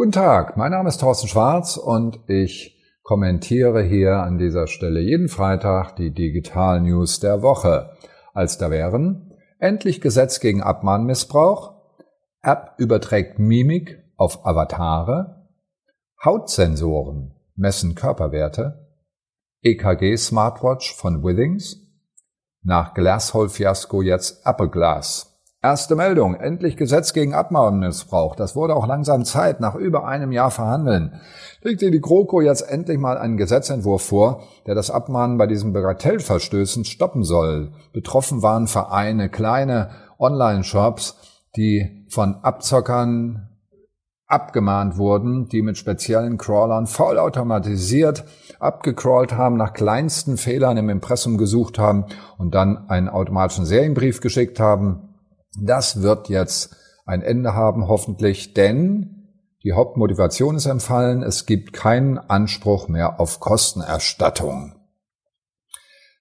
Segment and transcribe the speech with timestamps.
[0.00, 5.28] Guten Tag, mein Name ist Thorsten Schwarz und ich kommentiere hier an dieser Stelle jeden
[5.28, 7.90] Freitag die Digital News der Woche.
[8.32, 11.74] Als da wären endlich Gesetz gegen Abmahnmissbrauch,
[12.40, 15.50] App überträgt Mimik auf Avatare,
[16.24, 18.88] Hautsensoren messen Körperwerte,
[19.60, 21.76] EKG Smartwatch von Withings,
[22.62, 25.29] nach Glasshole-Fiasko jetzt Apple Glass.
[25.62, 26.36] Erste Meldung.
[26.36, 28.34] Endlich Gesetz gegen Abmahnmissbrauch.
[28.34, 31.20] Das wurde auch langsam Zeit, nach über einem Jahr verhandeln.
[31.60, 36.86] Legte die GroKo jetzt endlich mal einen Gesetzentwurf vor, der das Abmahnen bei diesen Bagatellverstößen
[36.86, 37.72] stoppen soll.
[37.92, 41.18] Betroffen waren Vereine, kleine Online-Shops,
[41.56, 43.50] die von Abzockern
[44.26, 48.24] abgemahnt wurden, die mit speziellen Crawlern vollautomatisiert
[48.60, 52.06] abgecrawlt haben, nach kleinsten Fehlern im Impressum gesucht haben
[52.38, 55.09] und dann einen automatischen Serienbrief geschickt haben
[55.58, 59.20] das wird jetzt ein Ende haben, hoffentlich, denn
[59.62, 61.22] die Hauptmotivation ist empfallen.
[61.22, 64.74] Es gibt keinen Anspruch mehr auf Kostenerstattung.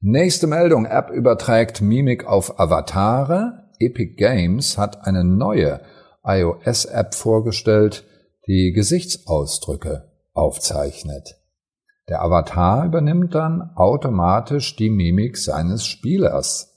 [0.00, 0.84] Nächste Meldung.
[0.84, 3.70] App überträgt Mimik auf Avatare.
[3.78, 5.80] Epic Games hat eine neue
[6.22, 8.04] iOS-App vorgestellt,
[8.46, 11.36] die Gesichtsausdrücke aufzeichnet.
[12.08, 16.73] Der Avatar übernimmt dann automatisch die Mimik seines Spielers.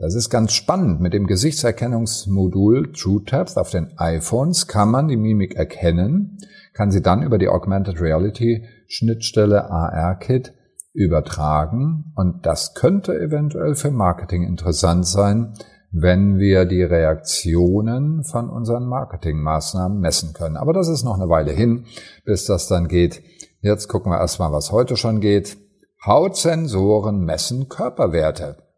[0.00, 1.02] Das ist ganz spannend.
[1.02, 6.38] Mit dem Gesichtserkennungsmodul TrueTap auf den iPhones kann man die Mimik erkennen,
[6.72, 10.54] kann sie dann über die Augmented Reality Schnittstelle AR-Kit
[10.94, 15.52] übertragen und das könnte eventuell für Marketing interessant sein,
[15.92, 20.56] wenn wir die Reaktionen von unseren Marketingmaßnahmen messen können.
[20.56, 21.84] Aber das ist noch eine Weile hin,
[22.24, 23.22] bis das dann geht.
[23.60, 25.58] Jetzt gucken wir erstmal, was heute schon geht.
[26.06, 28.69] Hautsensoren messen Körperwerte.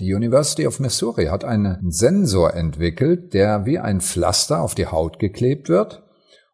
[0.00, 5.18] Die University of Missouri hat einen Sensor entwickelt, der wie ein Pflaster auf die Haut
[5.18, 6.02] geklebt wird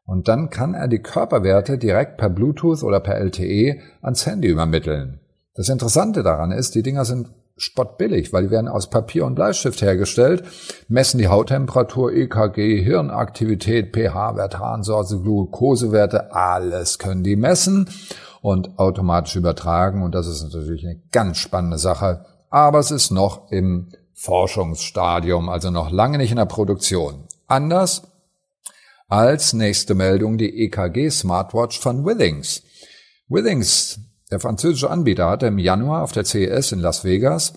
[0.04, 5.20] und dann kann er die Körperwerte direkt per Bluetooth oder per LTE ans Handy übermitteln.
[5.54, 9.80] Das Interessante daran ist, die Dinger sind spottbillig, weil die werden aus Papier und Bleistift
[9.80, 10.42] hergestellt,
[10.88, 17.88] messen die Hauttemperatur, EKG, Hirnaktivität, pH-Wert, Harnsäure, Glukosewerte, alles können die messen
[18.40, 23.50] und automatisch übertragen und das ist natürlich eine ganz spannende Sache aber es ist noch
[23.50, 27.26] im Forschungsstadium, also noch lange nicht in der Produktion.
[27.48, 28.02] Anders
[29.08, 32.62] als nächste Meldung die EKG Smartwatch von Withings.
[33.28, 37.54] Withings, der französische Anbieter, hatte im Januar auf der CES in Las Vegas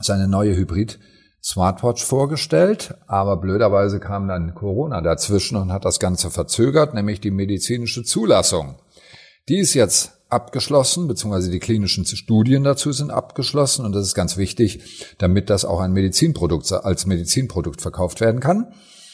[0.00, 0.98] seine neue Hybrid
[1.42, 7.30] Smartwatch vorgestellt, aber blöderweise kam dann Corona dazwischen und hat das Ganze verzögert, nämlich die
[7.30, 8.80] medizinische Zulassung.
[9.48, 14.36] Die ist jetzt abgeschlossen, beziehungsweise die klinischen Studien dazu sind abgeschlossen und das ist ganz
[14.36, 18.72] wichtig, damit das auch ein Medizinprodukt als Medizinprodukt verkauft werden kann.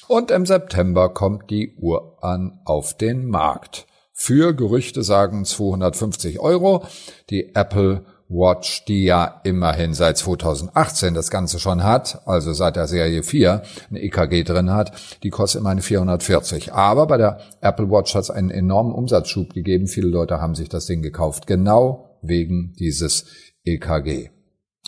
[0.08, 3.86] Und im September kommt die Uhr an auf den Markt.
[4.12, 6.84] Für Gerüchte sagen 250 Euro.
[7.30, 12.86] Die Apple Watch, die ja immerhin seit 2018 das Ganze schon hat, also seit der
[12.86, 16.72] Serie 4 ein EKG drin hat, die kostet immerhin 440.
[16.72, 19.86] Aber bei der Apple Watch hat es einen enormen Umsatzschub gegeben.
[19.86, 23.26] Viele Leute haben sich das Ding gekauft, genau wegen dieses
[23.64, 24.30] EKG.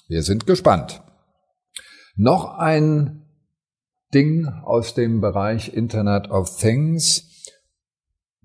[0.08, 1.02] Wir sind gespannt.
[2.16, 3.26] Noch ein
[4.12, 7.33] Ding aus dem Bereich Internet of Things.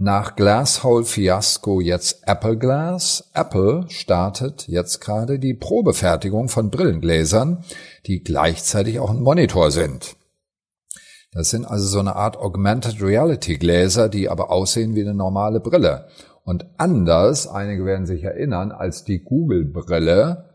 [0.02, 3.30] Nach Glasshole Fiasco jetzt Apple Glass.
[3.34, 7.66] Apple startet jetzt gerade die Probefertigung von Brillengläsern,
[8.06, 10.16] die gleichzeitig auch ein Monitor sind.
[11.34, 15.60] Das sind also so eine Art Augmented Reality Gläser, die aber aussehen wie eine normale
[15.60, 16.08] Brille.
[16.46, 20.46] Und anders, einige werden sich erinnern, als die Google Brille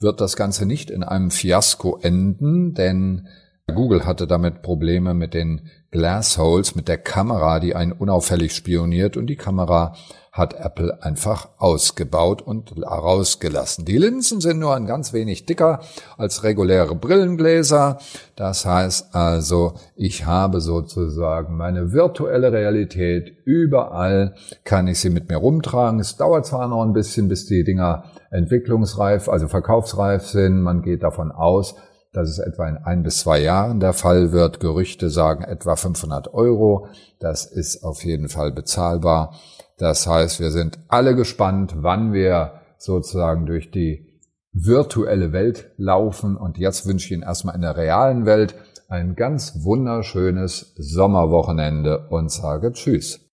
[0.00, 3.28] wird das Ganze nicht in einem Fiasko enden, denn
[3.74, 9.26] Google hatte damit Probleme mit den Glassholes, mit der Kamera, die einen unauffällig spioniert und
[9.26, 9.94] die Kamera
[10.38, 13.84] hat Apple einfach ausgebaut und rausgelassen.
[13.84, 15.80] Die Linsen sind nur ein ganz wenig dicker
[16.16, 17.98] als reguläre Brillengläser.
[18.36, 25.38] Das heißt also, ich habe sozusagen meine virtuelle Realität überall, kann ich sie mit mir
[25.38, 25.98] rumtragen.
[25.98, 30.60] Es dauert zwar noch ein bisschen, bis die Dinger entwicklungsreif, also verkaufsreif sind.
[30.62, 31.74] Man geht davon aus,
[32.18, 34.58] dass es etwa in ein bis zwei Jahren der Fall wird.
[34.58, 36.88] Gerüchte sagen etwa 500 Euro.
[37.20, 39.34] Das ist auf jeden Fall bezahlbar.
[39.76, 44.20] Das heißt, wir sind alle gespannt, wann wir sozusagen durch die
[44.52, 46.36] virtuelle Welt laufen.
[46.36, 48.56] Und jetzt wünsche ich Ihnen erstmal in der realen Welt
[48.88, 53.20] ein ganz wunderschönes Sommerwochenende und sage Tschüss.